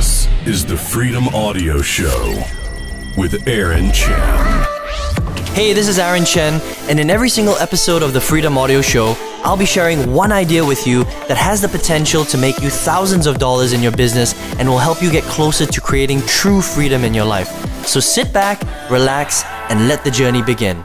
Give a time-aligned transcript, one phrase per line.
[0.00, 2.42] This is the Freedom Audio Show
[3.18, 4.66] with Aaron Chen.
[5.48, 9.14] Hey, this is Aaron Chen, and in every single episode of the Freedom Audio Show,
[9.44, 13.26] I'll be sharing one idea with you that has the potential to make you thousands
[13.26, 17.04] of dollars in your business and will help you get closer to creating true freedom
[17.04, 17.50] in your life.
[17.86, 20.82] So sit back, relax, and let the journey begin.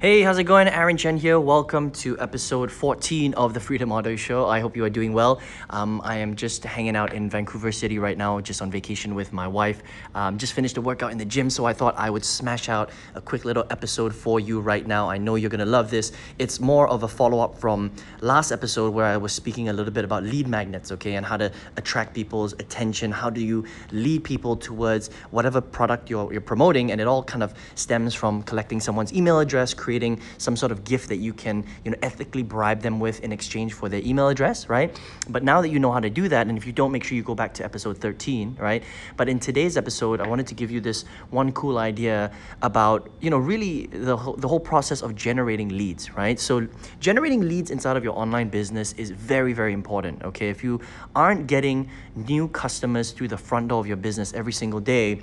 [0.00, 0.68] Hey, how's it going?
[0.68, 1.40] Aaron Chen here.
[1.40, 4.46] Welcome to episode 14 of the Freedom Audio Show.
[4.46, 5.40] I hope you are doing well.
[5.70, 9.32] Um, I am just hanging out in Vancouver City right now, just on vacation with
[9.32, 9.82] my wife.
[10.14, 12.90] Um, just finished a workout in the gym, so I thought I would smash out
[13.16, 15.10] a quick little episode for you right now.
[15.10, 16.12] I know you're gonna love this.
[16.38, 19.92] It's more of a follow up from last episode where I was speaking a little
[19.92, 23.10] bit about lead magnets, okay, and how to attract people's attention.
[23.10, 26.92] How do you lead people towards whatever product you're, you're promoting?
[26.92, 30.84] And it all kind of stems from collecting someone's email address creating some sort of
[30.84, 34.28] gift that you can, you know, ethically bribe them with in exchange for their email
[34.28, 35.00] address, right?
[35.30, 37.16] But now that you know how to do that, and if you don't, make sure
[37.16, 38.82] you go back to episode 13, right?
[39.16, 43.30] But in today's episode, I wanted to give you this one cool idea about, you
[43.30, 46.38] know, really the, the whole process of generating leads, right?
[46.38, 46.68] So
[47.00, 50.50] generating leads inside of your online business is very, very important, okay?
[50.50, 50.82] If you
[51.16, 55.22] aren't getting new customers through the front door of your business every single day,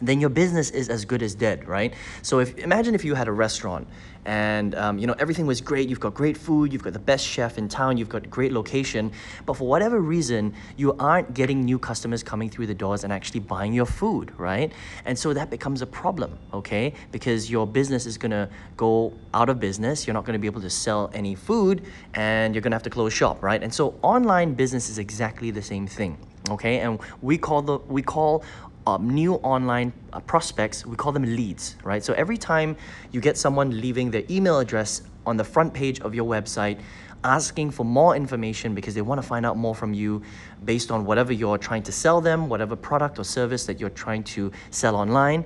[0.00, 1.94] then your business is as good as dead, right?
[2.22, 3.86] So if imagine if you had a restaurant
[4.24, 7.26] and um, you know everything was great, you've got great food, you've got the best
[7.26, 9.12] chef in town, you've got great location,
[9.46, 13.40] but for whatever reason you aren't getting new customers coming through the doors and actually
[13.40, 14.72] buying your food, right?
[15.04, 16.94] And so that becomes a problem, okay?
[17.12, 20.70] Because your business is gonna go out of business, you're not gonna be able to
[20.70, 21.82] sell any food,
[22.14, 23.62] and you're gonna have to close shop, right?
[23.62, 28.02] And so online business is exactly the same thing okay and we call the we
[28.02, 28.42] call
[28.86, 32.02] um, new online uh, prospects we call them leads right?
[32.02, 32.76] So every time
[33.12, 36.80] you get someone leaving their email address on the front page of your website
[37.22, 40.22] asking for more information because they want to find out more from you
[40.64, 44.24] based on whatever you're trying to sell them whatever product or service that you're trying
[44.24, 45.44] to sell online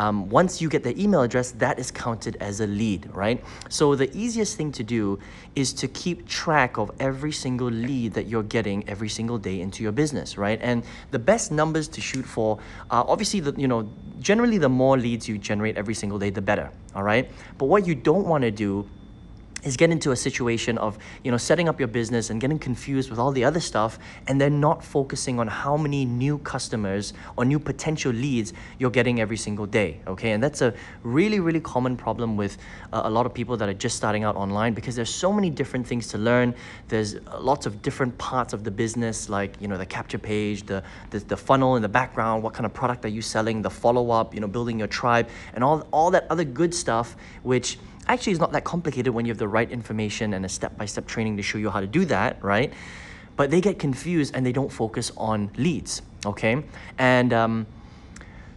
[0.00, 3.44] um, once you get the email address, that is counted as a lead, right?
[3.68, 5.18] So the easiest thing to do
[5.54, 9.82] is to keep track of every single lead that you're getting every single day into
[9.82, 10.58] your business, right?
[10.62, 12.58] And the best numbers to shoot for
[12.90, 16.40] are obviously the you know generally the more leads you generate every single day, the
[16.40, 17.30] better, all right?
[17.58, 18.88] But what you don't want to do
[19.64, 23.10] is get into a situation of you know setting up your business and getting confused
[23.10, 27.44] with all the other stuff and then not focusing on how many new customers or
[27.44, 30.32] new potential leads you're getting every single day okay?
[30.32, 32.58] And that's a really really common problem with
[32.92, 35.50] uh, a lot of people that are just starting out online because there's so many
[35.50, 36.54] different things to learn.
[36.88, 40.82] There's lots of different parts of the business like you know the capture page the
[41.10, 44.10] the, the funnel in the background what kind of product are you selling the follow
[44.10, 47.78] up you know building your tribe and all all that other good stuff which
[48.12, 51.36] actually is not that complicated when you have the right information and a step-by-step training
[51.36, 52.72] to show you how to do that right
[53.36, 56.62] but they get confused and they don't focus on leads okay
[56.98, 57.66] and um,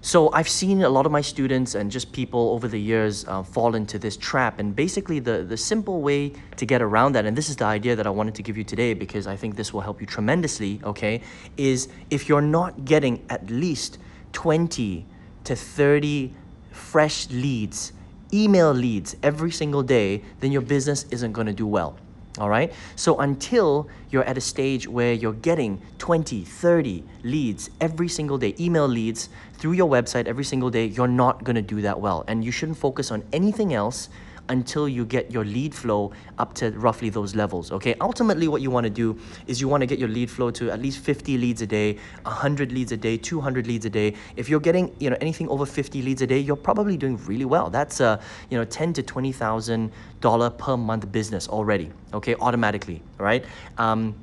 [0.05, 3.41] so I've seen a lot of my students and just people over the years uh,
[3.41, 4.59] fall into this trap.
[4.59, 7.95] And basically, the, the simple way to get around that, and this is the idea
[7.95, 10.81] that I wanted to give you today because I think this will help you tremendously,
[10.83, 11.21] okay,
[11.55, 13.97] is if you're not getting at least
[14.33, 15.05] 20
[15.45, 16.33] to 30
[16.71, 17.93] fresh leads,
[18.33, 21.95] email leads every single day, then your business isn't going to do well.
[22.39, 22.73] All right.
[22.95, 28.55] So until you're at a stage where you're getting 20, 30 leads every single day,
[28.59, 32.25] email leads through your website every single day, you're not going to do that well.
[32.27, 34.09] And you shouldn't focus on anything else
[34.49, 37.71] until you get your lead flow up to roughly those levels.
[37.71, 37.95] Okay.
[38.01, 39.17] Ultimately, what you want to do
[39.47, 41.97] is you want to get your lead flow to at least 50 leads a day,
[42.23, 44.13] 100 leads a day, 200 leads a day.
[44.35, 47.45] If you're getting you know anything over 50 leads a day, you're probably doing really
[47.45, 47.69] well.
[47.69, 51.91] That's a you know 10 to 20 thousand dollar per month business already.
[52.13, 53.45] Okay, automatically, right?
[53.77, 54.15] Um,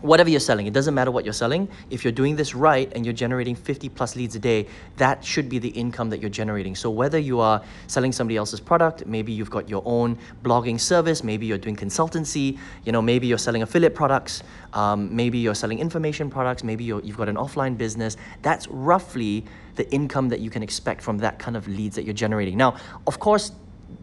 [0.00, 1.68] whatever you're selling, it doesn't matter what you're selling.
[1.90, 4.66] If you're doing this right and you're generating 50 plus leads a day,
[4.96, 6.74] that should be the income that you're generating.
[6.74, 11.24] So whether you are selling somebody else's product, maybe you've got your own blogging service,
[11.24, 14.42] maybe you're doing consultancy, you know, maybe you're selling affiliate products,
[14.72, 18.16] um, maybe you're selling information products, maybe you're, you've got an offline business.
[18.42, 19.44] That's roughly
[19.76, 22.56] the income that you can expect from that kind of leads that you're generating.
[22.56, 22.76] Now,
[23.06, 23.52] of course,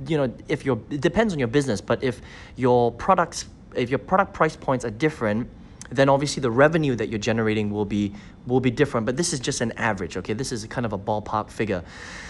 [0.08, 2.22] you know, if you're, it depends on your business, but if
[2.56, 5.50] your products, if your product price points are different,
[5.92, 8.14] then obviously the revenue that you're generating will be
[8.48, 9.06] will be different.
[9.06, 10.34] But this is just an average okay?
[10.34, 11.84] This is kind of a ballpark figure.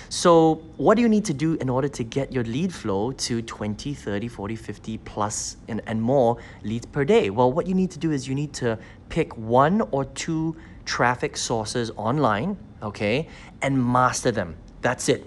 [0.10, 3.42] So what do you need to do in order to get your lead flow to
[3.42, 7.30] 20 30 40 50 plus and, and more leads per day?
[7.30, 8.78] Well what you need to do is you need to
[9.10, 10.56] pick one or two
[10.86, 13.28] traffic sources online okay
[13.62, 14.56] and master them.
[14.82, 15.26] That's it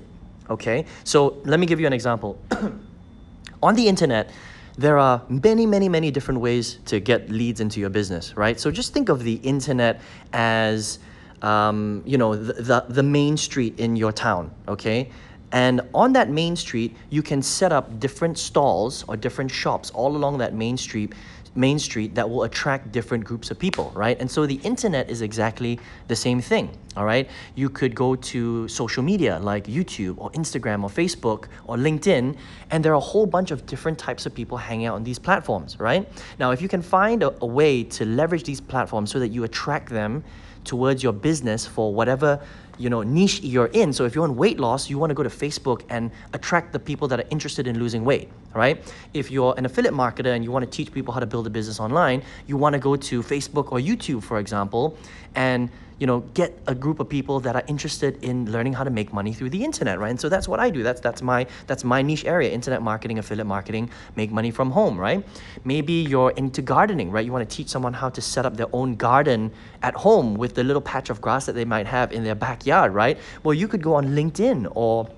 [0.51, 0.85] okay?
[1.05, 2.39] So let me give you an example.
[3.63, 4.31] On the internet
[4.79, 8.59] there are many, many, many different ways to get leads into your business, right?
[8.61, 10.01] So just think of the internet
[10.33, 11.01] as,
[11.43, 15.11] um, you know, the, the, the main street in your town, okay?
[15.53, 20.17] And on that main street, you can set up different stalls or different shops all
[20.17, 21.15] along that main street
[21.59, 24.19] main street that will attract different groups of people, right?
[24.21, 27.29] And so the internet is exactly the same thing, all right?
[27.57, 32.37] You could go to social media like YouTube or Instagram or Facebook or LinkedIn,
[32.71, 35.19] and there are a whole bunch of different types of people hanging out on these
[35.19, 36.09] platforms, right?
[36.39, 39.45] Now, if you can find a, a way to leverage these platforms so that you
[39.45, 40.23] attract them
[40.65, 42.41] towards your business for whatever
[42.79, 43.93] you know niche you're in.
[43.93, 46.79] So if you want weight loss you want to go to facebook and attract the
[46.79, 48.83] people that are interested in losing weight right?
[49.15, 51.51] If you're an affiliate marketer and you want to teach people how to build a
[51.51, 54.97] business online you want to go to facebook or youtube for example
[55.39, 58.91] and you know, get a group of people that are interested in learning how to
[58.91, 60.11] make money through the internet, right?
[60.11, 60.85] And so that's what I do.
[60.85, 64.97] That's that's my that's my niche area: internet marketing, affiliate marketing, make money from home,
[64.97, 65.25] right?
[65.65, 67.25] Maybe you're into gardening, right?
[67.25, 69.51] You want to teach someone how to set up their own garden
[69.83, 72.95] at home with the little patch of grass that they might have in their backyard,
[72.95, 73.19] right?
[73.43, 75.09] Well, you could go on LinkedIn or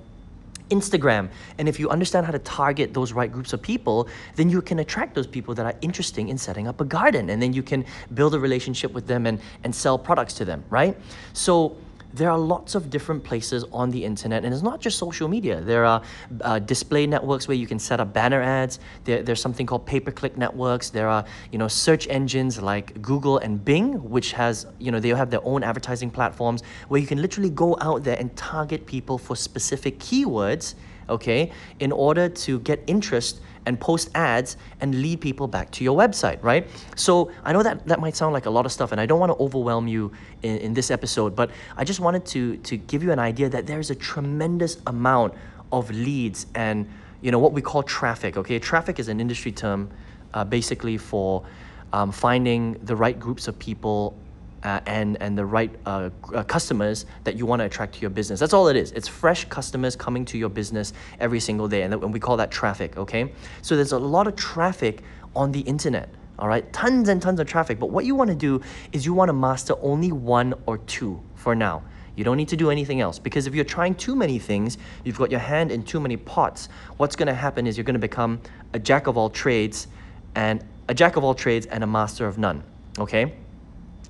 [0.70, 1.28] Instagram.
[1.58, 4.78] And if you understand how to target those right groups of people, then you can
[4.78, 7.30] attract those people that are interesting in setting up a garden.
[7.30, 7.84] And then you can
[8.14, 10.96] build a relationship with them and, and sell products to them, right?
[11.32, 11.76] So
[12.12, 15.60] there are lots of different places on the internet, and it's not just social media.
[15.60, 16.02] There are
[16.42, 18.80] uh, display networks where you can set up banner ads.
[19.04, 20.90] There, there's something called pay-per-click networks.
[20.90, 25.10] There are you know search engines like Google and Bing, which has you know they
[25.10, 29.18] have their own advertising platforms where you can literally go out there and target people
[29.18, 30.74] for specific keywords.
[31.10, 35.96] Okay, in order to get interest and post ads and lead people back to your
[35.96, 36.66] website, right?
[36.96, 39.20] So I know that that might sound like a lot of stuff, and I don't
[39.20, 40.12] want to overwhelm you
[40.42, 43.66] in, in this episode, but I just wanted to to give you an idea that
[43.66, 45.34] there's a tremendous amount
[45.72, 46.88] of leads and
[47.20, 48.36] you know what we call traffic.
[48.36, 49.90] Okay, traffic is an industry term,
[50.34, 51.44] uh, basically for
[51.92, 54.16] um, finding the right groups of people
[54.62, 58.10] uh, and and the right uh, uh, customers that you want to attract to your
[58.10, 58.40] business.
[58.40, 58.92] That's all it is.
[58.92, 62.50] It's fresh customers coming to your business every single day, and, and we call that
[62.50, 62.96] traffic.
[62.96, 65.02] Okay, so there's a lot of traffic
[65.34, 66.08] on the internet.
[66.38, 67.78] All right, tons and tons of traffic.
[67.78, 68.62] But what you want to do
[68.92, 71.82] is you want to master only one or two for now.
[72.16, 75.16] You don't need to do anything else because if you're trying too many things, you've
[75.16, 76.68] got your hand in too many pots.
[76.96, 78.40] What's going to happen is you're going to become
[78.72, 79.86] a jack of all trades
[80.34, 82.62] and a jack of all trades and a master of none.
[82.98, 83.34] Okay?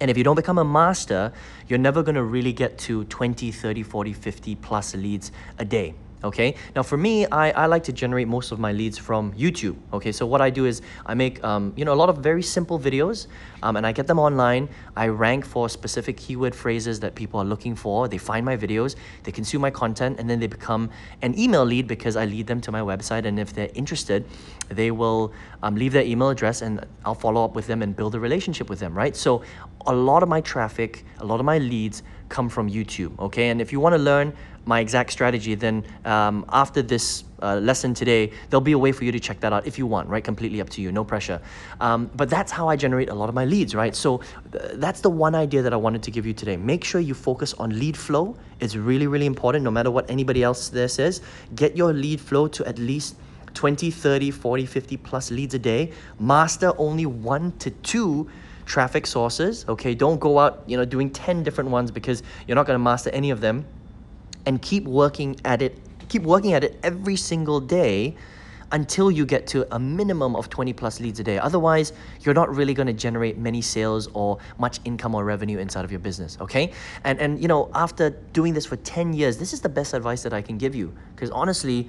[0.01, 1.33] And if you don't become a master,
[1.69, 5.95] you're never going to really get to 20, 30, 40, 50 plus leads a day
[6.25, 6.55] okay?
[6.75, 10.13] Now for me I, I like to generate most of my leads from youtube okay?
[10.13, 12.79] So what i do is i make um, you know a lot of very simple
[12.79, 13.27] videos
[13.63, 14.69] um, and i get them online.
[14.97, 18.09] I rank for specific keyword phrases that people are looking for.
[18.09, 20.91] They find my videos they consume my content and then they become
[21.23, 23.25] an email lead because i lead them to my website.
[23.25, 24.27] And if they're interested
[24.69, 25.33] they will
[25.63, 28.69] um, leave their email address and i'll follow up with them and build a relationship
[28.69, 29.17] with them right?
[29.17, 29.43] So
[29.87, 33.49] a lot of my traffic a lot of my leads come from youtube okay?
[33.51, 34.33] And if you want to learn
[34.65, 39.05] my exact strategy, then um, after this uh, lesson today, there'll be a way for
[39.05, 40.23] you to check that out if you want, right?
[40.23, 41.41] Completely up to you, no pressure.
[41.81, 43.95] Um, but that's how I generate a lot of my leads, right?
[43.95, 44.19] So
[44.53, 46.57] th- that's the one idea that I wanted to give you today.
[46.57, 48.37] Make sure you focus on lead flow.
[48.61, 51.23] It's really, really important, no matter what anybody else there says.
[51.55, 53.17] Get your lead flow to at least
[53.55, 55.93] 20, 30, 40, 50 plus leads a day.
[56.19, 58.29] Master only one to two
[58.67, 59.95] traffic sources, okay?
[59.95, 63.11] Don't go out, you know, doing 10 different ones because you're not going to master
[63.11, 63.65] any of them
[64.47, 65.77] and keep working at it
[66.09, 68.17] keep working at it every single day
[68.73, 71.39] until you get to a minimum of 20 plus leads a day.
[71.39, 75.85] Otherwise, you're not really going to generate many sales or much income or revenue inside
[75.85, 76.73] of your business, okay?
[77.05, 80.23] And and you know, after doing this for 10 years, this is the best advice
[80.23, 81.89] that I can give you because honestly,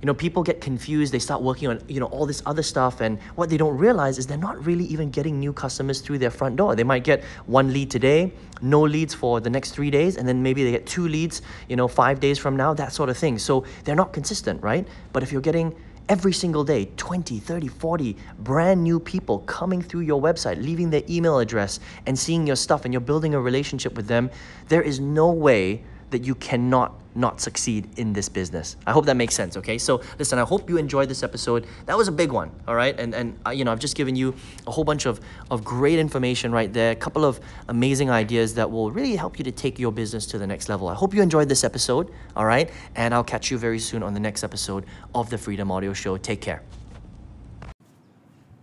[0.00, 1.12] you know, people get confused.
[1.12, 3.00] They start working on, you know, all this other stuff.
[3.00, 6.30] And what they don't realize is they're not really even getting new customers through their
[6.30, 6.74] front door.
[6.74, 10.42] They might get one lead today, no leads for the next three days, and then
[10.42, 13.38] maybe they get two leads, you know, five days from now, that sort of thing.
[13.38, 14.88] So they're not consistent, right?
[15.12, 15.76] But if you're getting
[16.08, 21.04] every single day 20 30 40 brand new people coming through your website leaving their
[21.08, 24.28] email address and seeing your stuff and you're building a relationship with them
[24.66, 28.76] there is no way that you cannot not succeed in this business.
[28.86, 29.78] I hope that makes sense, okay?
[29.78, 31.66] So listen, I hope you enjoyed this episode.
[31.86, 32.98] That was a big one, all right?
[32.98, 34.34] And and uh, you know, I've just given you
[34.66, 38.70] a whole bunch of of great information right there, a couple of amazing ideas that
[38.70, 40.88] will really help you to take your business to the next level.
[40.88, 42.70] I hope you enjoyed this episode, all right?
[42.94, 46.16] And I'll catch you very soon on the next episode of the Freedom Audio Show.
[46.16, 46.62] Take care.